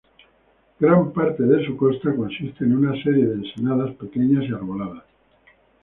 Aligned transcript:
Gran 0.79 1.13
parte 1.13 1.43
de 1.43 1.63
su 1.63 1.77
costa 1.77 2.11
consiste 2.15 2.63
en 2.63 2.75
una 2.75 2.93
serie 3.03 3.23
de 3.27 3.35
ensenadas 3.35 3.93
pequeñas 3.97 4.45
y 4.45 4.47
arboladas. 4.47 5.03